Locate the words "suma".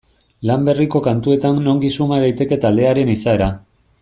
1.99-2.21